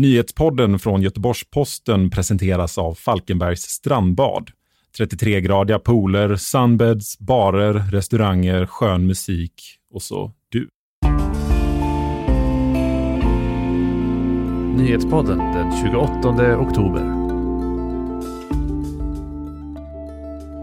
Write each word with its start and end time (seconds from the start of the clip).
Nyhetspodden 0.00 0.78
från 0.78 1.02
Göteborgs-Posten 1.02 2.10
presenteras 2.10 2.78
av 2.78 2.94
Falkenbergs 2.94 3.60
strandbad. 3.60 4.50
33-gradiga 4.98 5.78
pooler, 5.78 6.36
sunbeds, 6.36 7.18
barer, 7.18 7.72
restauranger, 7.72 8.66
skön 8.66 9.06
musik 9.06 9.52
och 9.94 10.02
så 10.02 10.32
du. 10.48 10.68
Nyhetspodden 14.76 15.38
den 15.38 15.72
28 15.82 16.58
oktober. 16.58 17.20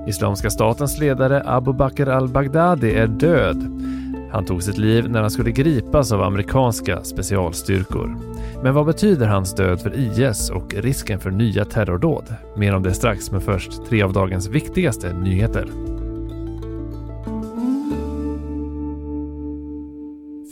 Islamiska 0.10 0.50
statens 0.50 1.00
ledare 1.00 1.44
Abu 1.46 1.74
Bakr 1.74 2.10
al-Baghdadi 2.10 2.92
är 2.92 3.08
död. 3.08 3.87
Han 4.32 4.46
tog 4.46 4.64
sitt 4.64 4.78
liv 4.78 5.10
när 5.10 5.22
han 5.22 5.32
skulle 5.32 5.52
gripas 5.52 6.12
av 6.12 6.22
amerikanska 6.22 7.04
specialstyrkor. 7.04 8.18
Men 8.64 8.74
vad 8.74 8.86
betyder 8.86 9.28
hans 9.28 9.56
död 9.56 9.82
för 9.82 9.94
IS 9.96 10.50
och 10.50 10.74
risken 10.74 11.20
för 11.20 11.32
nya 11.32 11.66
terrordåd? 11.66 12.36
Mer 12.58 12.76
om 12.76 12.84
det 12.84 12.94
strax, 12.94 13.32
men 13.32 13.42
först 13.42 13.86
tre 13.90 14.02
av 14.02 14.14
dagens 14.14 14.48
viktigaste 14.48 15.14
nyheter. 15.14 15.68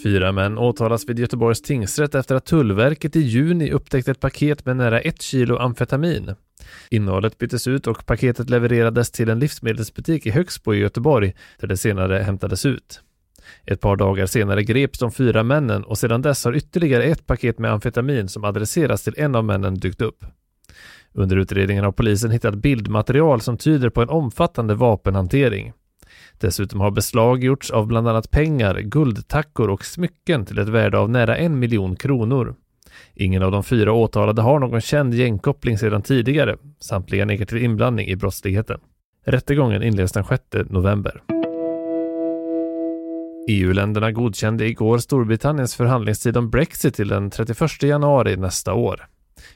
Fyra 0.04 0.32
män 0.32 0.58
åtalas 0.58 1.10
vid 1.10 1.20
Göteborgs 1.20 1.62
tingsrätt 1.62 2.16
efter 2.16 2.36
att 2.36 2.46
Tullverket 2.46 3.16
i 3.16 3.20
juni 3.20 3.72
upptäckte 3.72 4.12
ett 4.12 4.20
paket 4.20 4.66
med 4.66 4.78
nära 4.78 5.00
ett 5.00 5.22
kilo 5.22 5.58
amfetamin. 5.58 6.36
Innehållet 6.90 7.38
byttes 7.38 7.68
ut 7.68 7.88
och 7.88 8.06
paketet 8.06 8.50
levererades 8.50 9.12
till 9.12 9.30
en 9.30 9.40
livsmedelsbutik 9.40 10.26
i 10.26 10.32
Högsbo 10.32 10.74
i 10.74 10.78
Göteborg 10.78 11.34
där 11.60 11.68
det 11.68 11.78
senare 11.78 12.18
hämtades 12.18 12.66
ut. 12.66 13.02
Ett 13.66 13.82
par 13.82 13.96
dagar 13.96 14.26
senare 14.26 14.64
greps 14.64 15.00
de 15.00 15.12
fyra 15.12 15.44
männen 15.44 15.84
och 15.84 15.98
sedan 15.98 16.22
dess 16.22 16.46
har 16.46 16.56
ytterligare 16.56 17.04
ett 17.04 17.26
paket 17.26 17.60
med 17.60 17.72
amfetamin 17.72 18.30
som 18.30 18.44
adresseras 18.44 19.04
till 19.04 19.14
en 19.18 19.36
av 19.36 19.46
männen 19.46 19.76
dykt 19.76 20.02
upp. 20.02 20.26
Under 21.14 21.38
utredningen 21.38 21.84
har 21.84 21.92
polisen 21.92 22.32
hittat 22.32 22.56
bildmaterial 22.56 23.42
som 23.42 23.58
tyder 23.58 23.90
på 23.90 24.02
en 24.02 24.10
omfattande 24.10 24.76
vapenhantering. 24.76 25.74
Dessutom 26.40 26.80
har 26.80 26.92
beslag 26.92 27.44
gjorts 27.44 27.72
av 27.72 27.88
bland 27.88 28.08
annat 28.08 28.32
pengar, 28.32 28.80
guldtackor 28.80 29.70
och 29.70 29.86
smycken 29.86 30.46
till 30.46 30.60
ett 30.60 30.68
värde 30.68 30.98
av 30.98 31.10
nära 31.10 31.38
en 31.38 31.60
miljon 31.60 31.96
kronor. 31.96 32.56
Ingen 33.14 33.44
av 33.44 33.52
de 33.52 33.64
fyra 33.64 33.94
åtalade 33.94 34.42
har 34.42 34.60
någon 34.60 34.82
känd 34.82 35.14
gängkoppling 35.14 35.78
sedan 35.78 36.02
tidigare. 36.02 36.58
Samtliga 36.80 37.26
nekar 37.26 37.46
till 37.46 37.64
inblandning 37.64 38.08
i 38.08 38.16
brottsligheten. 38.16 38.80
Rättegången 39.26 39.84
inleds 39.84 40.14
den 40.14 40.24
6 40.24 40.44
november. 40.70 41.35
EU-länderna 43.48 44.12
godkände 44.12 44.68
igår 44.68 44.98
Storbritanniens 44.98 45.76
förhandlingstid 45.76 46.38
om 46.38 46.50
Brexit 46.50 46.96
till 46.96 47.08
den 47.08 47.30
31 47.30 47.84
januari 47.84 48.38
nästa 48.38 48.74
år. 48.74 49.08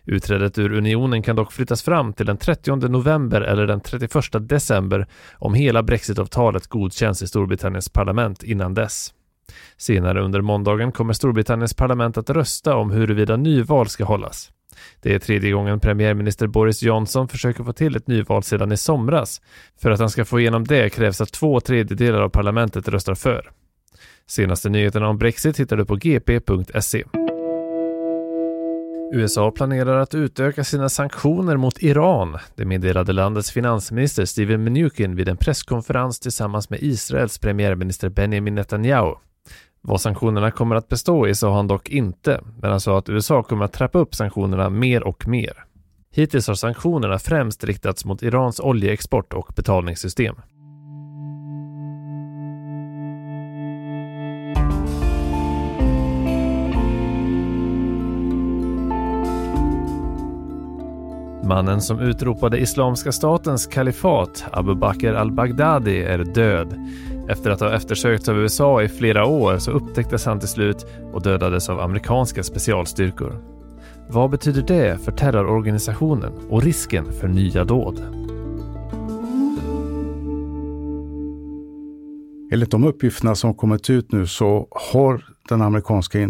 Utträdet 0.06 0.58
ur 0.58 0.72
unionen 0.74 1.22
kan 1.22 1.36
dock 1.36 1.52
flyttas 1.52 1.84
fram 1.84 2.14
till 2.14 2.26
den 2.26 2.38
30 2.38 2.76
november 2.76 3.42
eller 3.42 3.68
den 3.68 3.82
31 3.82 4.14
december 4.40 5.08
om 5.34 5.54
hela 5.54 5.84
brexitavtalet 5.84 6.68
godkänns 6.68 7.22
i 7.22 7.28
Storbritanniens 7.28 7.90
parlament 7.90 8.44
innan 8.44 8.74
dess. 8.74 9.14
Senare 9.78 10.22
under 10.22 10.42
måndagen 10.42 10.92
kommer 10.92 11.14
Storbritanniens 11.14 11.74
parlament 11.74 12.18
att 12.18 12.30
rösta 12.30 12.76
om 12.76 12.92
huruvida 12.92 13.38
nyval 13.38 13.88
ska 13.88 14.04
hållas. 14.04 14.52
Det 15.02 15.14
är 15.14 15.20
tredje 15.20 15.52
gången 15.52 15.80
premiärminister 15.80 16.48
Boris 16.48 16.84
Johnson 16.84 17.28
försöker 17.28 17.64
få 17.64 17.74
till 17.74 17.96
ett 17.96 18.08
nyval 18.08 18.44
sedan 18.44 18.72
i 18.72 18.78
somras. 18.78 19.42
För 19.82 19.92
att 19.92 20.00
han 20.00 20.10
ska 20.10 20.26
få 20.26 20.40
igenom 20.40 20.64
det 20.64 20.90
krävs 20.90 21.22
att 21.22 21.32
två 21.32 21.60
tredjedelar 21.60 22.22
av 22.22 22.30
parlamentet 22.30 22.88
röstar 22.88 23.16
för. 23.16 23.52
Senaste 24.28 24.70
nyheterna 24.70 25.08
om 25.08 25.18
Brexit 25.18 25.60
hittar 25.60 25.78
du 25.78 25.86
på 25.86 25.96
gp.se. 25.96 27.04
USA 29.14 29.52
planerar 29.52 30.00
att 30.00 30.16
utöka 30.16 30.64
sina 30.64 30.90
sanktioner 30.90 31.58
mot 31.58 31.84
Iran. 31.84 32.38
Det 32.56 32.66
meddelade 32.66 33.14
landets 33.14 33.52
finansminister 33.52 34.26
Steven 34.26 34.64
Mnuchin 34.64 35.16
vid 35.16 35.30
en 35.30 35.38
presskonferens 35.38 36.20
tillsammans 36.20 36.70
med 36.70 36.80
Israels 36.82 37.38
premiärminister 37.38 38.10
Benjamin 38.10 38.56
Netanyahu. 38.56 39.16
Vad 39.82 40.02
sanktionerna 40.02 40.52
kommer 40.52 40.76
att 40.76 40.88
bestå 40.88 41.28
i 41.28 41.36
sa 41.36 41.56
han 41.56 41.68
dock 41.68 41.90
inte, 41.90 42.42
men 42.62 42.72
han 42.72 42.80
sa 42.80 42.98
att 42.98 43.10
USA 43.10 43.44
kommer 43.44 43.66
att 43.66 43.74
trappa 43.74 44.00
upp 44.00 44.16
sanktionerna 44.16 44.70
mer 44.70 45.04
och 45.04 45.28
mer. 45.28 45.64
Hittills 46.12 46.48
har 46.48 46.56
sanktionerna 46.56 47.20
främst 47.20 47.64
riktats 47.64 48.06
mot 48.06 48.24
Irans 48.24 48.60
oljeexport 48.60 49.34
och 49.34 49.54
betalningssystem. 49.56 50.36
Mannen 61.50 61.82
som 61.82 62.00
utropade 62.00 62.60
Islamiska 62.60 63.12
statens 63.12 63.68
kalifat, 63.68 64.46
Abu 64.52 64.76
Bakr 64.76 65.14
al-Baghdadi, 65.14 66.04
är 66.04 66.18
död. 66.18 66.74
Efter 67.30 67.50
att 67.50 67.60
ha 67.60 67.76
eftersökts 67.76 68.30
av 68.30 68.38
USA 68.38 68.82
i 68.82 68.88
flera 68.88 69.26
år 69.26 69.58
så 69.58 69.72
upptäcktes 69.72 70.26
han 70.26 70.40
till 70.40 70.48
slut 70.48 70.86
och 71.14 71.22
dödades 71.22 71.70
av 71.70 71.80
amerikanska 71.80 72.44
specialstyrkor. 72.44 73.42
Vad 74.10 74.30
betyder 74.30 74.62
det 74.62 75.02
för 75.04 75.12
terrororganisationen 75.12 76.34
och 76.50 76.64
risken 76.64 77.14
för 77.14 77.28
nya 77.28 77.64
dåd? 77.64 78.00
Enligt 82.52 82.72
de 82.72 82.84
uppgifterna 82.84 83.36
som 83.36 83.54
kommit 83.54 83.90
ut 83.90 84.12
nu 84.12 84.28
så 84.28 84.68
har 84.72 85.26
den 85.50 85.62
amerikanska 85.62 86.20
eh, 86.22 86.30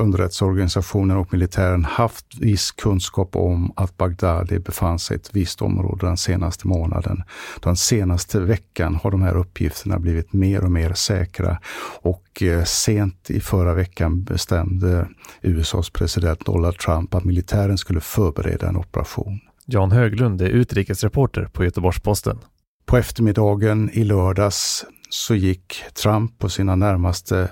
underrättelseorganisationen 0.00 1.16
och 1.16 1.32
militären 1.32 1.84
haft 1.84 2.26
viss 2.40 2.70
kunskap 2.70 3.36
om 3.36 3.72
att 3.76 3.96
Bagdadi 3.96 4.58
befann 4.58 4.98
sig 4.98 5.16
i 5.16 5.20
ett 5.20 5.30
visst 5.32 5.62
område 5.62 6.06
den 6.06 6.16
senaste 6.16 6.66
månaden. 6.68 7.22
Den 7.60 7.76
senaste 7.76 8.40
veckan 8.40 8.94
har 9.02 9.10
de 9.10 9.22
här 9.22 9.36
uppgifterna 9.36 9.98
blivit 9.98 10.32
mer 10.32 10.64
och 10.64 10.70
mer 10.70 10.92
säkra 10.92 11.58
och 12.02 12.42
eh, 12.42 12.64
sent 12.64 13.30
i 13.30 13.40
förra 13.40 13.74
veckan 13.74 14.24
bestämde 14.24 15.08
USAs 15.40 15.90
president 15.90 16.46
Donald 16.46 16.78
Trump 16.78 17.14
att 17.14 17.24
militären 17.24 17.78
skulle 17.78 18.00
förbereda 18.00 18.68
en 18.68 18.76
operation. 18.76 19.40
Jan 19.66 19.92
Höglund 19.92 20.42
är 20.42 20.48
utrikesreporter 20.48 21.44
på 21.44 21.64
Göteborgs-Posten. 21.64 22.38
På 22.86 22.96
eftermiddagen 22.96 23.90
i 23.92 24.04
lördags 24.04 24.84
så 25.10 25.34
gick 25.34 25.84
Trump 25.94 26.44
och 26.44 26.52
sina 26.52 26.76
närmaste 26.76 27.48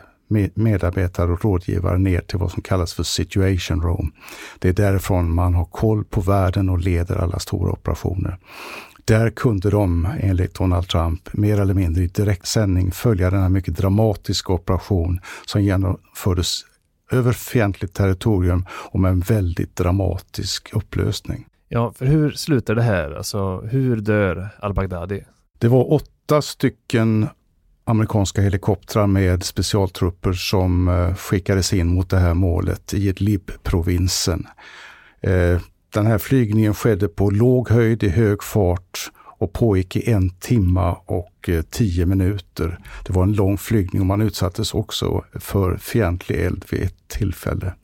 medarbetare 0.54 1.32
och 1.32 1.44
rådgivare 1.44 1.98
ner 1.98 2.20
till 2.20 2.38
vad 2.38 2.50
som 2.50 2.62
kallas 2.62 2.94
för 2.94 3.02
situation 3.02 3.82
room. 3.82 4.12
Det 4.58 4.68
är 4.68 4.72
därifrån 4.72 5.34
man 5.34 5.54
har 5.54 5.64
koll 5.64 6.04
på 6.04 6.20
världen 6.20 6.68
och 6.68 6.78
leder 6.78 7.16
alla 7.16 7.38
stora 7.38 7.72
operationer. 7.72 8.38
Där 9.04 9.30
kunde 9.30 9.70
de, 9.70 10.08
enligt 10.20 10.54
Donald 10.54 10.88
Trump, 10.88 11.32
mer 11.32 11.60
eller 11.60 11.74
mindre 11.74 12.02
i 12.02 12.06
direktsändning 12.06 12.92
följa 12.92 13.30
den 13.30 13.42
här 13.42 13.48
mycket 13.48 13.76
dramatiska 13.76 14.52
operation 14.52 15.20
som 15.46 15.62
genomfördes 15.62 16.64
över 17.12 17.32
fientligt 17.32 17.94
territorium 17.94 18.66
och 18.70 19.00
med 19.00 19.10
en 19.10 19.20
väldigt 19.20 19.76
dramatisk 19.76 20.74
upplösning. 20.74 21.46
Ja, 21.68 21.92
för 21.92 22.06
hur 22.06 22.30
slutar 22.30 22.74
det 22.74 22.82
här? 22.82 23.10
Alltså, 23.10 23.60
hur 23.60 23.96
dör 23.96 24.48
al-Baghdadi? 24.58 25.24
Det 25.58 25.68
var 25.68 25.92
åtta 25.92 26.42
stycken 26.42 27.28
amerikanska 27.84 28.42
helikoptrar 28.42 29.06
med 29.06 29.42
specialtrupper 29.42 30.32
som 30.32 30.88
eh, 30.88 31.14
skickades 31.14 31.72
in 31.72 31.86
mot 31.86 32.10
det 32.10 32.18
här 32.18 32.34
målet 32.34 32.94
i 32.94 33.08
Idlib-provinsen. 33.08 34.46
Eh, 35.20 35.60
den 35.94 36.06
här 36.06 36.18
flygningen 36.18 36.74
skedde 36.74 37.08
på 37.08 37.30
låg 37.30 37.70
höjd 37.70 38.02
i 38.02 38.08
hög 38.08 38.42
fart 38.42 39.10
och 39.38 39.52
pågick 39.52 39.96
i 39.96 40.10
en 40.10 40.30
timma 40.30 40.92
och 40.94 41.48
eh, 41.48 41.62
tio 41.62 42.06
minuter. 42.06 42.78
Det 43.06 43.12
var 43.12 43.22
en 43.22 43.32
lång 43.32 43.58
flygning 43.58 44.00
och 44.00 44.06
man 44.06 44.20
utsattes 44.20 44.74
också 44.74 45.24
för 45.34 45.76
fientlig 45.76 46.40
eld 46.40 46.64
vid 46.70 46.82
ett 46.82 47.08
tillfälle. 47.08 47.74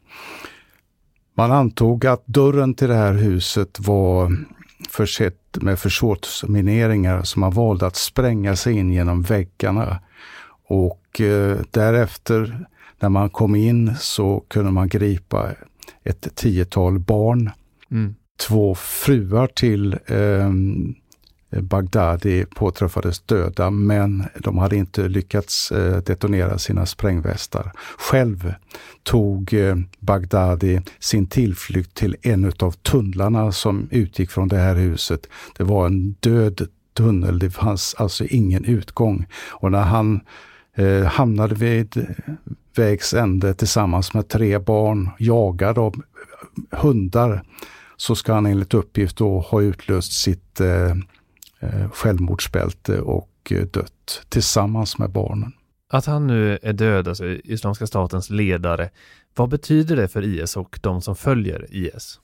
Man 1.37 1.53
antog 1.53 2.07
att 2.07 2.27
dörren 2.27 2.75
till 2.75 2.89
det 2.89 2.95
här 2.95 3.13
huset 3.13 3.81
var 3.81 4.37
försett 4.91 5.57
med 5.61 5.79
försåtsmineringar 5.79 7.23
som 7.23 7.41
man 7.41 7.53
valde 7.53 7.87
att 7.87 7.97
spränga 7.97 8.57
sig 8.57 8.75
in 8.79 8.93
genom 8.93 9.23
väggarna. 9.23 10.01
Och 10.69 11.21
eh, 11.21 11.59
därefter 11.71 12.67
när 12.99 13.09
man 13.09 13.31
kom 13.31 13.55
in 13.55 13.95
så 14.01 14.45
kunde 14.49 14.71
man 14.71 14.89
gripa 14.89 15.51
ett 16.05 16.37
tiotal 16.37 16.99
barn. 16.99 17.51
Mm. 17.91 18.15
Två 18.49 18.75
fruar 18.75 19.47
till 19.47 19.93
eh, 19.93 20.51
Eh, 21.57 21.63
Bagdadi 21.63 22.45
påträffades 22.45 23.21
döda 23.21 23.71
men 23.71 24.25
de 24.39 24.59
hade 24.59 24.77
inte 24.77 25.09
lyckats 25.09 25.73
eh, 25.73 26.03
detonera 26.03 26.59
sina 26.59 26.87
sprängvästar. 26.87 27.73
Själv 27.99 28.55
tog 29.03 29.55
eh, 29.55 29.77
Bagdadi 29.99 30.81
sin 30.99 31.27
tillflykt 31.27 31.95
till 31.95 32.17
en 32.23 32.53
av 32.59 32.71
tunnlarna 32.71 33.53
som 33.53 33.89
utgick 33.91 34.31
från 34.31 34.49
det 34.49 34.57
här 34.59 34.75
huset. 34.75 35.29
Det 35.57 35.65
var 35.65 35.87
en 35.87 36.13
död 36.21 36.69
tunnel, 36.95 37.39
det 37.39 37.51
fanns 37.51 37.95
alltså 37.99 38.25
ingen 38.25 38.65
utgång. 38.65 39.27
Och 39.49 39.73
när 39.73 39.83
han 39.83 40.21
eh, 40.75 41.05
hamnade 41.05 41.55
vid 41.55 42.07
vägs 42.77 43.15
ände 43.15 43.55
tillsammans 43.55 44.15
med 44.15 44.29
tre 44.29 44.59
barn, 44.59 45.11
jagad 45.19 45.79
av 45.79 46.03
hundar 46.71 47.43
så 47.97 48.15
ska 48.15 48.35
han 48.35 48.47
enligt 48.47 48.75
uppgift 48.75 49.17
då 49.17 49.41
ha 49.41 49.63
utlöst 49.63 50.13
sitt 50.13 50.61
eh 50.61 50.95
självmordsbälte 51.93 53.01
och 53.01 53.31
eh, 53.51 53.63
dött 53.63 54.23
tillsammans 54.29 54.99
med 54.99 55.11
barnen. 55.11 55.53
Att 55.89 56.07
han 56.07 56.27
nu 56.27 56.59
är 56.63 56.73
död, 56.73 57.09
alltså 57.09 57.27
Islamiska 57.27 57.87
statens 57.87 58.31
ledare, 58.31 58.91
vad 59.35 59.49
betyder 59.49 59.97
det 59.97 60.09
för 60.09 60.23
IS 60.23 60.57
och 60.57 60.79
de 60.83 61.03
som 61.03 61.17
följer 61.17 61.67
IS? 61.71 62.21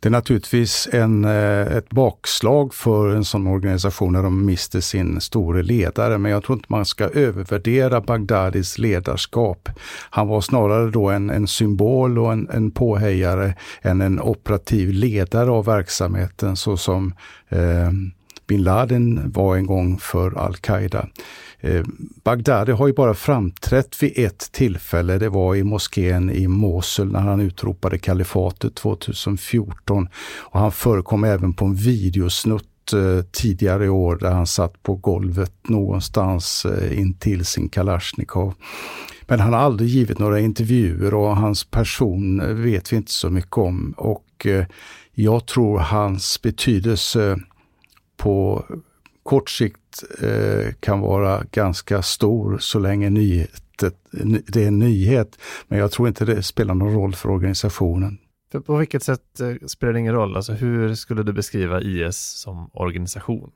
Det 0.00 0.08
är 0.08 0.10
naturligtvis 0.10 0.88
en, 0.92 1.24
eh, 1.24 1.76
ett 1.76 1.90
bakslag 1.90 2.74
för 2.74 3.14
en 3.14 3.24
sån 3.24 3.46
organisation 3.46 4.12
när 4.12 4.22
de 4.22 4.44
mister 4.44 4.80
sin 4.80 5.20
store 5.20 5.62
ledare, 5.62 6.18
men 6.18 6.32
jag 6.32 6.44
tror 6.44 6.58
inte 6.58 6.66
man 6.68 6.86
ska 6.86 7.04
övervärdera 7.04 8.00
Bagdadis 8.00 8.78
ledarskap. 8.78 9.68
Han 10.10 10.28
var 10.28 10.40
snarare 10.40 10.90
då 10.90 11.10
en, 11.10 11.30
en 11.30 11.46
symbol 11.46 12.18
och 12.18 12.32
en, 12.32 12.48
en 12.50 12.70
påhejare 12.70 13.54
än 13.82 14.00
en 14.00 14.20
operativ 14.20 14.92
ledare 14.92 15.50
av 15.50 15.64
verksamheten 15.64 16.56
så 16.56 16.76
som 16.76 17.14
eh, 17.48 17.90
bin 18.48 18.62
Laden 18.62 19.32
var 19.32 19.56
en 19.56 19.66
gång 19.66 19.98
för 19.98 20.38
al-Qaida. 20.38 21.08
Eh, 21.60 21.84
Bagdadi 22.24 22.72
har 22.72 22.86
ju 22.86 22.92
bara 22.92 23.14
framträtt 23.14 24.02
vid 24.02 24.18
ett 24.18 24.52
tillfälle. 24.52 25.18
Det 25.18 25.28
var 25.28 25.54
i 25.54 25.62
moskén 25.62 26.30
i 26.30 26.48
Mosul 26.48 27.12
när 27.12 27.20
han 27.20 27.40
utropade 27.40 27.98
kalifatet 27.98 28.74
2014. 28.74 30.08
Och 30.36 30.60
han 30.60 30.72
förekom 30.72 31.24
även 31.24 31.52
på 31.52 31.64
en 31.64 31.74
videosnutt 31.74 32.92
eh, 32.92 33.24
tidigare 33.32 33.84
i 33.84 33.88
år 33.88 34.16
där 34.16 34.30
han 34.30 34.46
satt 34.46 34.82
på 34.82 34.94
golvet 34.94 35.52
någonstans 35.62 36.64
eh, 36.64 36.98
intill 36.98 37.44
sin 37.44 37.68
Kalashnikov. 37.68 38.54
Men 39.22 39.40
han 39.40 39.52
har 39.52 39.60
aldrig 39.60 39.90
givit 39.90 40.18
några 40.18 40.40
intervjuer 40.40 41.14
och 41.14 41.36
hans 41.36 41.64
person 41.64 42.40
eh, 42.40 42.46
vet 42.46 42.92
vi 42.92 42.96
inte 42.96 43.12
så 43.12 43.30
mycket 43.30 43.58
om. 43.58 43.94
Och 43.96 44.46
eh, 44.46 44.66
jag 45.14 45.46
tror 45.46 45.78
hans 45.78 46.42
betydelse 46.42 47.38
på 48.18 48.64
kort 49.22 49.50
sikt 49.50 50.04
eh, 50.20 50.72
kan 50.80 51.00
vara 51.00 51.44
ganska 51.52 52.02
stor 52.02 52.58
så 52.58 52.78
länge 52.78 53.10
nyhetet, 53.10 53.94
det 54.46 54.62
är 54.64 54.68
en 54.68 54.78
nyhet. 54.78 55.38
Men 55.68 55.78
jag 55.78 55.90
tror 55.90 56.08
inte 56.08 56.24
det 56.24 56.42
spelar 56.42 56.74
någon 56.74 56.94
roll 56.94 57.14
för 57.14 57.28
organisationen. 57.30 58.18
För 58.52 58.60
på 58.60 58.76
vilket 58.76 59.02
sätt 59.02 59.40
eh, 59.40 59.66
spelar 59.66 59.92
det 59.92 59.98
ingen 59.98 60.14
roll? 60.14 60.36
Alltså 60.36 60.52
hur 60.52 60.94
skulle 60.94 61.22
du 61.22 61.32
beskriva 61.32 61.80
IS 61.80 62.16
som 62.16 62.70
organisation? 62.72 63.50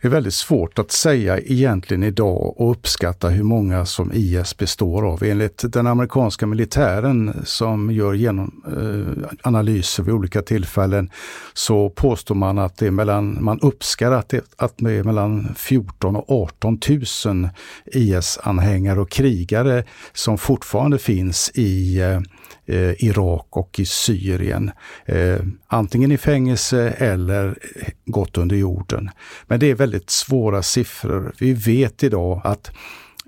Det 0.00 0.08
är 0.08 0.10
väldigt 0.10 0.34
svårt 0.34 0.78
att 0.78 0.92
säga 0.92 1.38
egentligen 1.38 2.02
idag 2.02 2.60
och 2.60 2.70
uppskatta 2.70 3.28
hur 3.28 3.42
många 3.42 3.86
som 3.86 4.12
IS 4.14 4.56
består 4.56 5.12
av. 5.12 5.22
Enligt 5.22 5.64
den 5.72 5.86
amerikanska 5.86 6.46
militären 6.46 7.42
som 7.44 7.90
gör 7.90 8.14
genom, 8.14 8.62
eh, 8.66 9.28
analyser 9.42 10.02
vid 10.02 10.14
olika 10.14 10.42
tillfällen 10.42 11.10
så 11.54 11.90
påstår 11.90 12.34
man 12.34 12.58
att 12.58 12.76
det 12.76 12.86
är 12.86 12.90
mellan, 12.90 13.44
man 13.44 13.60
uppskattar 13.60 14.16
att 14.18 14.28
det, 14.28 14.44
att 14.56 14.74
det 14.76 14.92
är 14.92 15.04
mellan 15.04 15.54
14 15.56 16.16
och 16.16 16.30
18 16.30 16.80
000 17.26 17.48
IS-anhängare 17.86 19.00
och 19.00 19.10
krigare 19.10 19.84
som 20.12 20.38
fortfarande 20.38 20.98
finns 20.98 21.50
i 21.54 22.00
eh, 22.00 22.20
eh, 22.66 23.04
Irak 23.04 23.46
och 23.50 23.80
i 23.80 23.84
Syrien. 23.84 24.70
Eh, 25.06 25.38
antingen 25.66 26.12
i 26.12 26.18
fängelse 26.18 26.88
eller 26.88 27.58
gått 28.06 28.38
under 28.38 28.56
jorden. 28.56 29.10
Men 29.46 29.60
det 29.60 29.70
är 29.70 29.74
väldigt 29.88 30.10
svåra 30.10 30.62
siffror. 30.62 31.32
Vi 31.38 31.52
vet 31.52 32.02
idag 32.02 32.40
att 32.44 32.70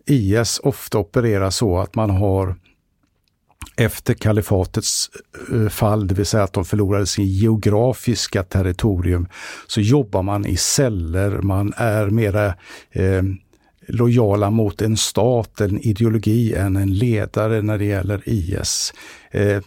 IS 0.07 0.61
ofta 0.63 0.99
opererar 0.99 1.51
så 1.51 1.79
att 1.79 1.95
man 1.95 2.11
har 2.11 2.57
efter 3.77 4.15
kalifatets 4.15 5.11
eh, 5.53 5.69
fall, 5.69 6.07
det 6.07 6.15
vill 6.15 6.27
säga 6.27 6.43
att 6.43 6.53
de 6.53 6.65
förlorade 6.65 7.07
sin 7.07 7.27
geografiska 7.27 8.43
territorium, 8.43 9.29
så 9.67 9.81
jobbar 9.81 10.23
man 10.23 10.47
i 10.47 10.57
celler, 10.57 11.31
man 11.31 11.73
är 11.77 12.11
mera 12.11 12.47
eh, 12.91 13.23
lojala 13.87 14.51
mot 14.51 14.83
en 14.83 14.97
stat, 14.97 15.61
en 15.61 15.81
ideologi, 15.81 16.55
än 16.55 16.77
en 16.77 16.95
ledare 16.95 17.63
när 17.63 17.79
det 17.79 17.85
gäller 17.85 18.23
IS. 18.25 18.93
Eh, 19.31 19.63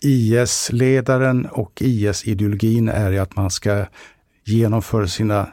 IS-ledaren 0.00 1.46
och 1.46 1.82
IS-ideologin 1.82 2.88
är 2.88 3.20
att 3.20 3.36
man 3.36 3.50
ska 3.50 3.86
genomför 4.48 5.06
sina 5.06 5.48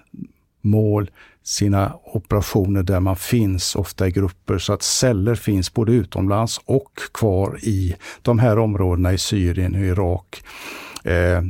mål, 0.62 1.12
sina 1.44 1.94
operationer 2.04 2.84
där 2.84 3.00
man 3.00 3.16
finns, 3.16 3.76
ofta 3.76 4.08
i 4.08 4.12
grupper, 4.12 4.58
så 4.58 4.74
att 4.74 4.84
celler 4.84 5.36
finns 5.36 5.74
både 5.74 5.92
utomlands 5.92 6.62
och 6.66 6.92
kvar 7.14 7.60
i 7.62 7.96
de 8.22 8.40
här 8.40 8.60
områdena 8.60 9.14
i 9.14 9.18
Syrien 9.18 9.76
och 9.76 9.82
Irak. 9.82 10.44
Eh, 11.04 11.42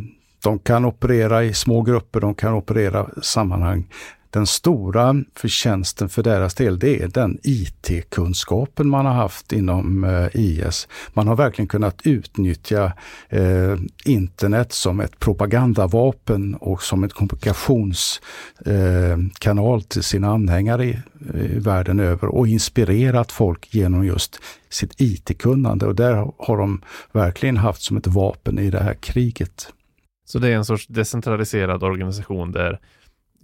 de 0.44 0.60
kan 0.60 0.86
operera 0.86 1.44
i 1.44 1.54
små 1.54 1.82
grupper, 1.82 2.20
de 2.20 2.36
kan 2.36 2.54
operera 2.54 3.10
sammanhang. 3.22 3.88
Den 4.30 4.48
stora 4.48 5.16
förtjänsten 5.36 6.10
för 6.10 6.24
deras 6.24 6.54
del, 6.54 6.80
det 6.80 7.04
är 7.04 7.08
den 7.08 7.40
IT-kunskapen 7.44 8.90
man 8.90 9.06
har 9.06 9.14
haft 9.14 9.54
inom 9.54 10.04
eh, 10.04 10.28
IS. 10.34 10.88
Man 11.14 11.28
har 11.28 11.36
verkligen 11.36 11.68
kunnat 11.68 12.02
utnyttja 12.04 12.94
eh, 13.30 13.76
internet 14.06 14.74
som 14.74 15.00
ett 15.00 15.20
propagandavapen 15.20 16.56
och 16.56 16.84
som 16.84 17.04
ett 17.04 17.14
kommunikationskanal 17.14 19.80
eh, 19.80 19.86
till 19.88 20.04
sina 20.04 20.30
anhängare 20.30 20.86
i, 20.86 21.00
i 21.34 21.60
världen 21.60 22.00
över 22.00 22.28
och 22.28 22.48
inspirerat 22.48 23.32
folk 23.32 23.74
genom 23.74 24.06
just 24.06 24.40
sitt 24.70 25.02
IT-kunnande. 25.02 25.86
Och 25.86 25.96
där 25.96 26.32
har 26.38 26.58
de 26.58 26.82
verkligen 27.12 27.58
haft 27.58 27.82
som 27.82 27.98
ett 27.98 28.08
vapen 28.08 28.60
i 28.60 28.70
det 28.70 28.84
här 28.84 28.94
kriget. 28.94 29.68
Så 30.26 30.40
det 30.40 30.50
är 30.50 30.56
en 30.56 30.66
sorts 30.66 30.88
decentraliserad 30.88 31.84
organisation 31.84 32.52
där 32.52 32.80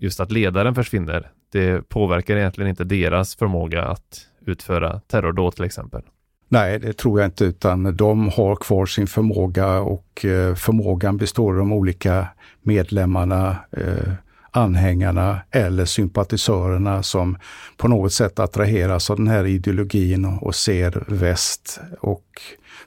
just 0.01 0.19
att 0.19 0.31
ledaren 0.31 0.75
försvinner, 0.75 1.31
det 1.51 1.89
påverkar 1.89 2.37
egentligen 2.37 2.69
inte 2.69 2.83
deras 2.83 3.35
förmåga 3.35 3.83
att 3.83 4.27
utföra 4.45 4.99
terrordåd 4.99 5.55
till 5.55 5.65
exempel. 5.65 6.01
Nej, 6.49 6.79
det 6.79 6.93
tror 6.93 7.19
jag 7.19 7.27
inte, 7.27 7.45
utan 7.45 7.95
de 7.95 8.29
har 8.29 8.55
kvar 8.55 8.85
sin 8.85 9.07
förmåga 9.07 9.79
och 9.79 10.25
eh, 10.25 10.55
förmågan 10.55 11.17
består 11.17 11.51
av 11.51 11.57
de 11.57 11.73
olika 11.73 12.27
medlemmarna, 12.61 13.55
eh, 13.71 14.13
anhängarna 14.51 15.39
eller 15.51 15.85
sympatisörerna 15.85 17.03
som 17.03 17.37
på 17.77 17.87
något 17.87 18.13
sätt 18.13 18.39
attraheras 18.39 19.09
av 19.09 19.17
den 19.17 19.27
här 19.27 19.45
ideologin 19.45 20.25
och 20.25 20.55
ser 20.55 21.03
väst 21.07 21.79
och 21.99 22.25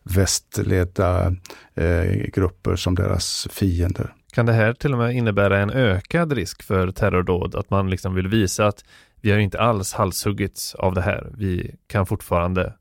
västledda 0.03 1.35
eh, 1.75 2.31
grupper 2.33 2.77
som 2.77 2.95
deras 2.95 3.49
fiender. 3.51 4.15
Kan 4.35 4.47
det 4.47 4.53
här 4.53 4.73
till 4.73 4.93
och 4.93 4.99
med 4.99 5.17
innebära 5.17 5.59
en 5.59 5.71
ökad 5.71 6.33
risk 6.33 6.63
för 6.63 6.91
terrordåd? 6.91 7.55
Att 7.55 7.71
man 7.71 7.91
liksom 7.91 8.15
vill 8.15 8.29
visa 8.29 8.67
att 8.67 8.85
vi 9.21 9.31
har 9.31 9.39
inte 9.39 9.61
alls 9.61 9.93
halshuggits 9.93 10.75
av 10.75 10.95
det 10.95 11.01
här. 11.01 11.33
Vi 11.37 11.75
kan 11.87 12.07
fortfarande 12.07 12.73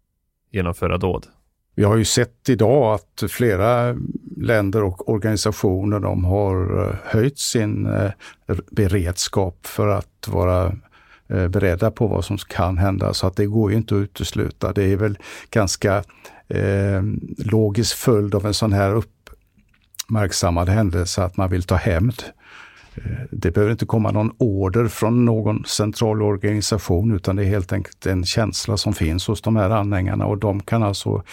genomföra 0.52 0.98
dåd. 0.98 1.26
Vi 1.76 1.84
har 1.84 1.96
ju 1.96 2.06
sett 2.06 2.50
idag 2.50 2.94
att 2.94 3.32
flera 3.32 3.96
länder 4.38 4.84
och 4.84 5.10
organisationer 5.10 6.00
de 6.00 6.26
har 6.26 6.88
eh, 6.88 6.96
höjt 7.04 7.40
sin 7.40 7.86
eh, 7.86 8.12
beredskap 8.72 9.66
för 9.66 9.88
att 9.88 10.28
vara 10.28 10.76
eh, 11.28 11.48
beredda 11.48 11.92
på 11.92 12.08
vad 12.08 12.26
som 12.26 12.38
kan 12.38 12.78
hända. 12.78 13.14
Så 13.14 13.28
att 13.28 13.36
det 13.36 13.46
går 13.46 13.72
ju 13.72 13.78
inte 13.78 13.96
att 13.96 14.00
utesluta. 14.00 14.74
Det 14.74 14.84
är 14.84 14.98
väl 14.98 15.18
ganska 15.50 16.04
eh, 16.48 17.04
logisk 17.38 17.98
följd 17.98 18.36
av 18.36 18.46
en 18.46 18.54
sån 18.54 18.74
här 18.74 18.96
upp 18.96 19.13
uppmärksammad 20.04 20.70
händelse 20.70 21.24
att 21.24 21.38
man 21.38 21.50
vill 21.50 21.64
ta 21.64 21.76
hämnd. 21.76 22.24
Eh, 22.96 23.02
det 23.32 23.52
behöver 23.52 23.72
inte 23.72 23.86
komma 23.86 24.12
någon 24.12 24.32
order 24.38 24.88
från 24.88 25.26
någon 25.26 25.66
central 25.66 26.22
organisation 26.22 27.16
utan 27.16 27.36
det 27.36 27.44
är 27.44 27.48
helt 27.48 27.74
enkelt 27.74 28.06
en 28.06 28.26
känsla 28.26 28.78
som 28.78 28.94
finns 28.94 29.28
hos 29.28 29.42
de 29.42 29.56
här 29.56 29.70
anhängarna 29.70 30.26
och 30.26 30.38
de 30.38 30.60
kan 30.60 30.84
alltså 30.84 31.24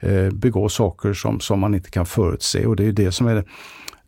eh, 0.00 0.30
begå 0.30 0.68
saker 0.68 1.12
som, 1.12 1.40
som 1.40 1.60
man 1.60 1.74
inte 1.74 1.90
kan 1.90 2.06
förutse 2.06 2.66
och 2.66 2.76
det 2.76 2.84
är 2.84 2.92
det 2.92 3.12
som 3.12 3.26
är 3.26 3.44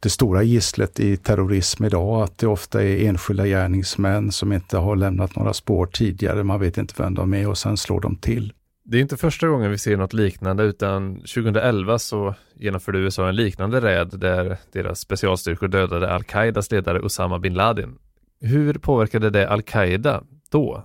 det 0.01 0.11
stora 0.11 0.43
gisslet 0.43 1.01
i 1.01 1.17
terrorism 1.17 1.85
idag, 1.85 2.23
att 2.23 2.39
det 2.39 2.47
ofta 2.47 2.83
är 2.83 3.09
enskilda 3.09 3.47
gärningsmän 3.47 4.33
som 4.33 4.53
inte 4.53 4.79
har 4.79 4.97
lämnat 4.97 5.37
några 5.37 5.53
spår 5.53 5.87
tidigare. 5.87 6.45
Man 6.45 6.61
vet 6.61 6.79
inte 6.79 6.95
vem 6.97 7.15
de 7.15 7.35
är 7.35 7.49
och 7.49 7.59
sen 7.59 7.77
slår 7.77 8.01
de 8.01 8.17
till. 8.17 8.53
Det 8.91 8.97
är 8.99 9.01
inte 9.01 9.17
första 9.17 9.49
gången 9.49 9.71
vi 9.71 9.79
ser 9.79 9.97
något 9.97 10.13
liknande 10.13 10.63
utan 10.63 11.15
2011 11.15 11.99
så 11.99 12.35
genomförde 12.55 12.99
USA 12.99 13.29
en 13.29 13.37
liknande 13.37 13.81
räd 13.81 14.11
där 14.19 14.57
deras 14.73 15.01
specialstyrkor 15.01 15.69
dödade 15.69 16.15
al-Qaidas 16.15 16.71
ledare 16.71 17.01
Osama 17.01 17.39
bin 17.39 17.55
Laden. 17.55 17.99
Hur 18.41 18.75
påverkade 18.75 19.31
det 19.31 19.49
al-Qaida 19.49 20.23
då? 20.51 20.85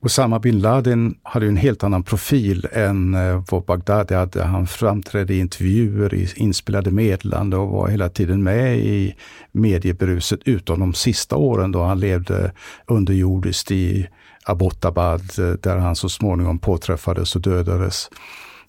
Osama 0.00 0.38
bin 0.38 0.60
Laden 0.60 1.14
hade 1.22 1.46
en 1.46 1.56
helt 1.56 1.84
annan 1.84 2.02
profil 2.02 2.68
än 2.72 3.14
eh, 3.14 3.44
vad 3.50 3.64
Bagdadi 3.64 4.14
hade. 4.14 4.44
Han 4.44 4.66
framträdde 4.66 5.34
i 5.34 5.38
intervjuer, 5.38 6.14
i 6.14 6.28
inspelade 6.36 6.90
meddelanden 6.90 7.60
och 7.60 7.68
var 7.68 7.88
hela 7.88 8.08
tiden 8.08 8.42
med 8.42 8.78
i 8.78 9.14
mediebruset 9.52 10.40
utom 10.44 10.80
de 10.80 10.94
sista 10.94 11.36
åren 11.36 11.72
då 11.72 11.82
han 11.82 12.00
levde 12.00 12.52
underjordiskt 12.86 13.70
i 13.70 14.08
Abbottabad 14.46 15.38
eh, 15.38 15.52
där 15.52 15.76
han 15.76 15.96
så 15.96 16.08
småningom 16.08 16.58
påträffades 16.58 17.36
och 17.36 17.42
dödades 17.42 18.10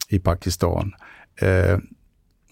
i 0.10 0.20
Pakistan. 0.20 0.94
Eh, 1.42 1.78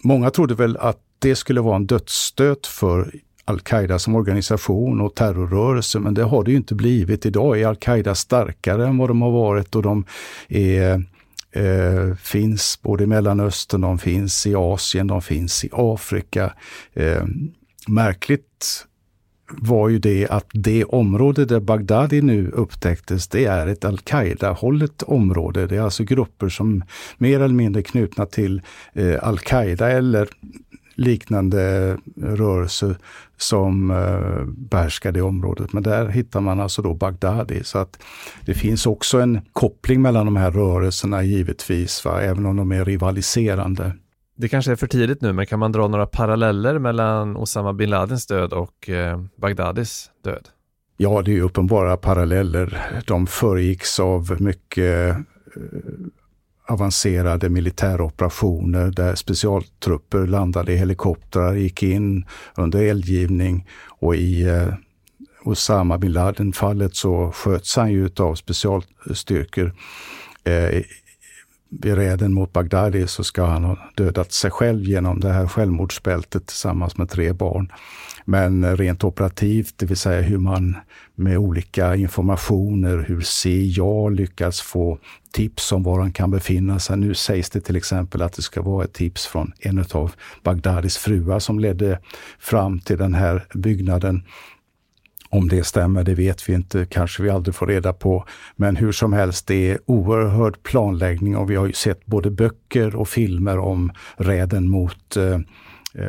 många 0.02 0.30
trodde 0.30 0.54
väl 0.54 0.76
att 0.76 0.98
det 1.18 1.36
skulle 1.36 1.60
vara 1.60 1.76
en 1.76 1.86
dödsstöt 1.86 2.66
för 2.66 3.10
al-Qaida 3.44 3.98
som 3.98 4.14
organisation 4.14 5.00
och 5.00 5.14
terrorrörelse, 5.14 5.98
men 5.98 6.14
det 6.14 6.22
har 6.22 6.44
det 6.44 6.50
ju 6.50 6.56
inte 6.56 6.74
blivit. 6.74 7.26
Idag 7.26 7.60
är 7.60 7.66
al-Qaida 7.66 8.14
starkare 8.14 8.86
än 8.86 8.98
vad 8.98 9.10
de 9.10 9.22
har 9.22 9.30
varit 9.30 9.74
och 9.74 9.82
de 9.82 10.04
är, 10.48 11.04
eh, 11.52 12.14
finns 12.14 12.82
både 12.82 13.04
i 13.04 13.06
Mellanöstern, 13.06 13.80
de 13.80 13.98
finns 13.98 14.46
i 14.46 14.54
Asien, 14.54 15.06
de 15.06 15.22
finns 15.22 15.64
i 15.64 15.70
Afrika. 15.72 16.52
Eh, 16.94 17.24
märkligt 17.88 18.86
var 19.48 19.88
ju 19.88 19.98
det 19.98 20.28
att 20.30 20.46
det 20.52 20.84
område 20.84 21.44
där 21.44 21.60
Bagdadi 21.60 22.22
nu 22.22 22.50
upptäcktes, 22.50 23.28
det 23.28 23.44
är 23.44 23.66
ett 23.66 23.84
al-Qaida-hållet 23.84 25.02
område. 25.02 25.66
Det 25.66 25.76
är 25.76 25.80
alltså 25.80 26.04
grupper 26.04 26.48
som 26.48 26.82
mer 27.18 27.40
eller 27.40 27.54
mindre 27.54 27.82
knutna 27.82 28.26
till 28.26 28.62
eh, 28.94 29.28
al-Qaida 29.28 29.90
eller 29.90 30.28
liknande 30.96 31.96
rörelser 32.16 32.96
som 33.36 33.90
eh, 33.90 34.44
behärskar 34.46 35.12
det 35.12 35.22
området. 35.22 35.72
Men 35.72 35.82
där 35.82 36.08
hittar 36.08 36.40
man 36.40 36.60
alltså 36.60 36.82
då 36.82 36.94
Bagdadi. 36.94 37.64
Så 37.64 37.78
att 37.78 38.02
det 38.44 38.54
finns 38.54 38.86
också 38.86 39.20
en 39.20 39.40
koppling 39.52 40.02
mellan 40.02 40.26
de 40.26 40.36
här 40.36 40.50
rörelserna 40.50 41.22
givetvis, 41.22 42.04
va? 42.04 42.22
även 42.22 42.46
om 42.46 42.56
de 42.56 42.72
är 42.72 42.84
rivaliserande. 42.84 43.92
Det 44.38 44.48
kanske 44.48 44.72
är 44.72 44.76
för 44.76 44.86
tidigt 44.86 45.20
nu, 45.20 45.32
men 45.32 45.46
kan 45.46 45.58
man 45.58 45.72
dra 45.72 45.88
några 45.88 46.06
paralleller 46.06 46.78
mellan 46.78 47.36
Osama 47.36 47.72
bin 47.72 47.90
Ladins 47.90 48.26
död 48.26 48.52
och 48.52 48.88
eh, 48.88 49.20
Bagdadis 49.36 50.10
död? 50.24 50.48
Ja, 50.96 51.22
det 51.22 51.36
är 51.36 51.40
uppenbara 51.40 51.96
paralleller. 51.96 52.82
De 53.06 53.26
föregicks 53.26 54.00
av 54.00 54.36
mycket 54.40 55.10
eh, 55.10 55.16
avancerade 56.68 57.48
militäroperationer 57.48 58.90
där 58.90 59.14
specialtrupper 59.14 60.26
landade 60.26 60.72
i 60.72 60.76
helikoptrar, 60.76 61.54
gick 61.54 61.82
in 61.82 62.24
under 62.54 62.82
eldgivning 62.82 63.68
och 63.88 64.16
i 64.16 64.42
eh, 64.42 64.68
Osama 65.44 65.98
bin 65.98 66.12
Laden-fallet 66.12 66.94
så 66.94 67.32
sköts 67.32 67.76
han 67.76 67.92
ju 67.92 68.10
av 68.18 68.34
specialstyrkor. 68.34 69.74
Eh, 70.44 70.82
vid 71.80 71.94
räden 71.94 72.34
mot 72.34 72.52
Bagdadi 72.52 73.06
så 73.06 73.24
ska 73.24 73.44
han 73.44 73.64
ha 73.64 73.78
dödat 73.94 74.32
sig 74.32 74.50
själv 74.50 74.82
genom 74.82 75.20
det 75.20 75.32
här 75.32 75.48
självmordsbältet 75.48 76.46
tillsammans 76.46 76.96
med 76.96 77.08
tre 77.08 77.32
barn. 77.32 77.72
Men 78.24 78.76
rent 78.76 79.04
operativt, 79.04 79.74
det 79.76 79.86
vill 79.86 79.96
säga 79.96 80.22
hur 80.22 80.38
man 80.38 80.76
med 81.14 81.38
olika 81.38 81.96
informationer, 81.96 83.04
hur 83.08 83.20
CIA 83.20 84.08
lyckas 84.08 84.60
få 84.60 84.98
tips 85.32 85.72
om 85.72 85.82
var 85.82 86.00
han 86.00 86.12
kan 86.12 86.30
befinna 86.30 86.78
sig. 86.78 86.96
Nu 86.96 87.14
sägs 87.14 87.50
det 87.50 87.60
till 87.60 87.76
exempel 87.76 88.22
att 88.22 88.32
det 88.32 88.42
ska 88.42 88.62
vara 88.62 88.84
ett 88.84 88.92
tips 88.92 89.26
från 89.26 89.52
en 89.60 89.84
av 89.92 90.12
Bagdadis 90.42 90.96
fruar 90.96 91.38
som 91.38 91.58
ledde 91.58 91.98
fram 92.38 92.80
till 92.80 92.98
den 92.98 93.14
här 93.14 93.46
byggnaden. 93.54 94.22
Om 95.28 95.48
det 95.48 95.66
stämmer, 95.66 96.04
det 96.04 96.14
vet 96.14 96.48
vi 96.48 96.54
inte, 96.54 96.86
kanske 96.86 97.22
vi 97.22 97.30
aldrig 97.30 97.54
får 97.54 97.66
reda 97.66 97.92
på. 97.92 98.24
Men 98.56 98.76
hur 98.76 98.92
som 98.92 99.12
helst, 99.12 99.46
det 99.46 99.70
är 99.70 99.78
oerhörd 99.86 100.62
planläggning 100.62 101.36
och 101.36 101.50
vi 101.50 101.56
har 101.56 101.66
ju 101.66 101.72
sett 101.72 102.06
både 102.06 102.30
böcker 102.30 102.96
och 102.96 103.08
filmer 103.08 103.58
om 103.58 103.92
räden 104.16 104.68
mot 104.68 105.16
eh, 105.16 105.40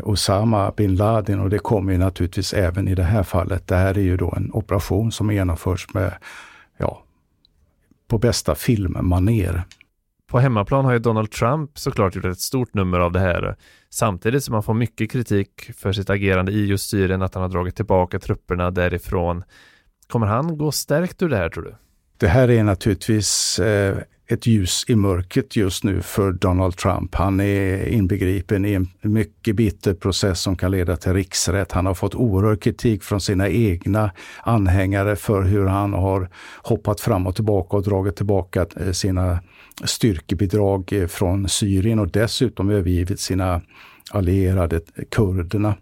Osama 0.03 0.71
bin 0.77 0.95
Laden 0.95 1.39
och 1.39 1.49
det 1.49 1.59
kommer 1.59 1.91
ju 1.91 1.97
naturligtvis 1.97 2.53
även 2.53 2.87
i 2.87 2.95
det 2.95 3.03
här 3.03 3.23
fallet. 3.23 3.67
Det 3.67 3.75
här 3.75 3.97
är 3.97 4.01
ju 4.01 4.17
då 4.17 4.33
en 4.37 4.51
operation 4.53 5.11
som 5.11 5.31
genomförs 5.31 5.93
med, 5.93 6.13
ja, 6.77 7.03
på 8.07 8.17
bästa 8.17 8.55
filmmaner. 8.55 9.63
På 10.27 10.39
hemmaplan 10.39 10.85
har 10.85 10.93
ju 10.93 10.99
Donald 10.99 11.31
Trump 11.31 11.79
såklart 11.79 12.15
gjort 12.15 12.25
ett 12.25 12.39
stort 12.39 12.73
nummer 12.73 12.99
av 12.99 13.11
det 13.11 13.19
här, 13.19 13.55
samtidigt 13.89 14.43
som 14.43 14.53
han 14.53 14.63
får 14.63 14.73
mycket 14.73 15.11
kritik 15.11 15.71
för 15.75 15.91
sitt 15.91 16.09
agerande 16.09 16.51
i 16.51 16.65
just 16.65 16.89
Syrien, 16.89 17.21
att 17.21 17.33
han 17.33 17.41
har 17.41 17.49
dragit 17.49 17.75
tillbaka 17.75 18.19
trupperna 18.19 18.71
därifrån. 18.71 19.43
Kommer 20.07 20.27
han 20.27 20.57
gå 20.57 20.71
stärkt 20.71 21.21
ur 21.21 21.29
det 21.29 21.37
här 21.37 21.49
tror 21.49 21.63
du? 21.63 21.75
Det 22.17 22.27
här 22.27 22.49
är 22.49 22.63
naturligtvis 22.63 23.59
eh, 23.59 23.97
ett 24.29 24.47
ljus 24.47 24.85
i 24.87 24.95
mörkret 24.95 25.55
just 25.55 25.83
nu 25.83 26.01
för 26.01 26.31
Donald 26.31 26.77
Trump. 26.77 27.15
Han 27.15 27.39
är 27.39 27.87
inbegripen 27.87 28.65
i 28.65 28.73
en 28.73 28.87
mycket 29.01 29.55
bitter 29.55 29.93
process 29.93 30.41
som 30.41 30.55
kan 30.55 30.71
leda 30.71 30.97
till 30.97 31.13
riksrätt. 31.13 31.71
Han 31.71 31.85
har 31.85 31.93
fått 31.93 32.15
oerhörd 32.15 32.61
kritik 32.61 33.03
från 33.03 33.21
sina 33.21 33.49
egna 33.49 34.11
anhängare 34.43 35.15
för 35.15 35.41
hur 35.41 35.65
han 35.65 35.93
har 35.93 36.29
hoppat 36.63 37.01
fram 37.01 37.27
och 37.27 37.35
tillbaka 37.35 37.77
och 37.77 37.83
dragit 37.83 38.15
tillbaka 38.15 38.65
eh, 38.75 38.91
sina 38.91 39.39
styrkebidrag 39.83 40.93
eh, 40.93 41.07
från 41.07 41.49
Syrien 41.49 41.99
och 41.99 42.11
dessutom 42.11 42.69
övergivit 42.69 43.19
sina 43.19 43.61
allierade 44.11 44.81
kurderna. 45.11 45.75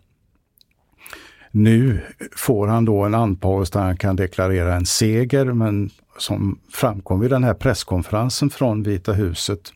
Nu 1.57 2.01
får 2.35 2.67
han 2.67 2.85
då 2.85 3.03
en 3.03 3.15
andpaus 3.15 3.71
där 3.71 3.79
han 3.79 3.97
kan 3.97 4.15
deklarera 4.15 4.75
en 4.75 4.85
seger, 4.85 5.45
men 5.45 5.89
som 6.17 6.59
framkom 6.71 7.19
vid 7.19 7.29
den 7.29 7.43
här 7.43 7.53
presskonferensen 7.53 8.49
från 8.49 8.83
Vita 8.83 9.13
huset 9.13 9.73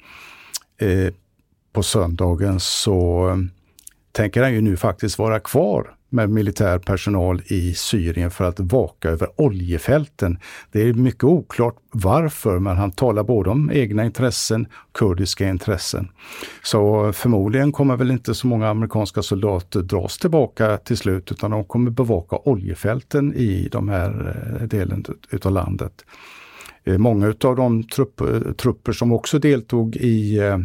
eh, 0.77 1.13
på 1.73 1.83
söndagen 1.83 2.59
så 2.59 3.29
eh, 3.29 3.37
tänker 4.11 4.43
han 4.43 4.53
ju 4.53 4.61
nu 4.61 4.77
faktiskt 4.77 5.19
vara 5.19 5.39
kvar 5.39 5.95
med 6.09 6.29
militär 6.29 6.79
personal 6.79 7.41
i 7.45 7.73
Syrien 7.73 8.31
för 8.31 8.45
att 8.45 8.59
vaka 8.59 9.09
över 9.09 9.29
oljefälten. 9.35 10.39
Det 10.71 10.81
är 10.81 10.93
mycket 10.93 11.23
oklart 11.23 11.75
varför, 11.91 12.59
men 12.59 12.77
han 12.77 12.91
talar 12.91 13.23
både 13.23 13.49
om 13.49 13.71
egna 13.71 14.05
intressen 14.05 14.67
och 14.71 14.95
kurdiska 14.95 15.49
intressen. 15.49 16.09
Så 16.63 17.13
förmodligen 17.13 17.71
kommer 17.71 17.97
väl 17.97 18.11
inte 18.11 18.33
så 18.33 18.47
många 18.47 18.69
amerikanska 18.69 19.21
soldater 19.21 19.81
dras 19.81 20.17
tillbaka 20.17 20.77
till 20.77 20.97
slut, 20.97 21.31
utan 21.31 21.51
de 21.51 21.63
kommer 21.65 21.91
bevaka 21.91 22.35
oljefälten 22.35 23.33
i 23.33 23.69
de 23.71 23.89
här 23.89 24.35
eh, 24.61 24.67
delen 24.67 25.05
utav 25.29 25.51
landet. 25.51 26.05
Eh, 26.83 26.97
många 26.97 27.27
utav 27.27 27.55
de 27.55 27.83
trupp, 27.83 28.21
eh, 28.21 28.39
trupper 28.39 28.91
som 28.91 29.11
också 29.11 29.39
deltog 29.39 29.95
i 29.95 30.37
eh, 30.37 30.57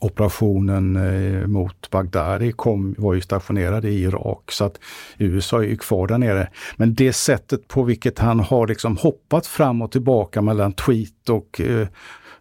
operationen 0.00 0.96
eh, 0.96 1.46
mot 1.46 1.90
Bagdari 1.90 2.52
kom, 2.52 2.94
var 2.98 3.14
ju 3.14 3.20
stationerad 3.20 3.84
i 3.84 4.02
Irak 4.02 4.52
så 4.52 4.64
att 4.64 4.80
USA 5.18 5.58
är 5.58 5.68
ju 5.68 5.76
kvar 5.76 6.06
där 6.06 6.18
nere. 6.18 6.48
Men 6.76 6.94
det 6.94 7.12
sättet 7.12 7.68
på 7.68 7.82
vilket 7.82 8.18
han 8.18 8.40
har 8.40 8.66
liksom 8.66 8.96
hoppat 8.96 9.46
fram 9.46 9.82
och 9.82 9.92
tillbaka 9.92 10.42
mellan 10.42 10.72
tweet 10.72 11.28
och 11.28 11.60
eh, 11.60 11.88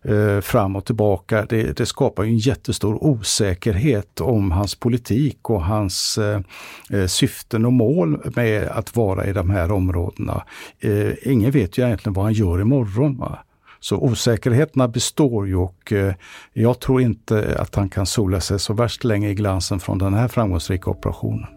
eh, 0.01 0.41
fram 0.41 0.75
och 0.75 0.85
tillbaka, 0.85 1.45
det, 1.49 1.77
det, 1.77 1.85
skapar 1.85 2.23
en 2.23 2.37
jättestor 2.37 3.03
osäkerhet 3.03 4.21
om 4.21 4.51
hans 4.51 4.75
politik 4.75 5.49
och 5.49 5.63
hans 5.63 6.17
eh, 6.17 6.41
eh, 6.89 7.05
syften 7.05 7.65
och 7.65 7.73
mål 7.73 8.31
med 8.35 8.67
att 8.67 8.95
vara 8.95 9.25
i 9.25 9.33
de 9.33 9.49
här 9.49 9.71
områdena. 9.71 10.43
Eh, 10.79 11.13
ingen 11.23 11.51
vet 11.51 11.77
ju 11.77 11.85
egentligen 11.85 12.13
vad 12.13 12.25
han 12.25 12.33
gör 12.33 12.61
imorgon. 12.61 13.17
Va? 13.17 13.39
Så 13.79 13.97
osäkerheterna 13.97 14.87
består 14.87 15.47
ju 15.47 15.55
och 15.55 15.93
eh, 15.93 16.13
jag 16.53 16.79
tror 16.79 17.01
inte 17.01 17.55
att 17.59 17.75
han 17.75 17.89
kan 17.89 18.05
sola 18.05 18.41
sig 18.41 18.59
så 18.59 18.73
värst 18.73 19.03
länge 19.03 19.29
i 19.29 19.33
glansen 19.33 19.79
från 19.79 19.97
den 19.97 20.13
här 20.13 20.27
framgångsrika 20.27 20.89
operationen. 20.89 21.47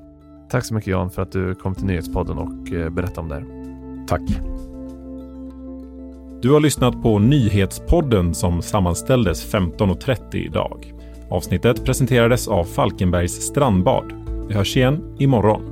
Tack 0.51 0.65
så 0.65 0.75
mycket 0.75 0.91
Jan 0.91 1.11
för 1.11 1.23
att 1.23 1.33
du 1.33 1.55
kom 1.55 1.75
till 1.75 1.87
Nyhetspodden 1.87 2.39
och 2.39 2.73
eh, 2.73 2.91
berättade 2.91 3.21
om 3.21 3.29
det 3.29 3.35
här. 3.35 3.47
Tack. 4.07 4.23
Du 6.43 6.51
har 6.51 6.61
lyssnat 6.61 7.03
på 7.03 7.19
Nyhetspodden 7.19 8.35
som 8.35 8.63
sammanställdes 8.63 9.53
15.30 9.53 10.37
idag. 10.37 10.93
Avsnittet 11.31 11.85
presenterades 11.85 12.49
av 12.49 12.65
Falkenbergs 12.65 13.33
strandbad. 13.33 14.13
Vi 14.49 14.55
hörs 14.55 14.77
igen 14.77 15.17
imorgon. 15.19 15.72